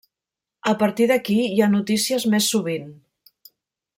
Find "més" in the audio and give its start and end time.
2.35-2.51